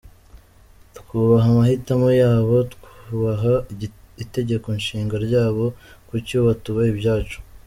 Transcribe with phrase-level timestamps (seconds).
[0.97, 3.53] Twubaha amahitamo yabo, twubaha
[4.23, 5.65] Itegeko Nshinga ryabo,
[6.07, 7.37] kuki bo batubaha ibyacu?”.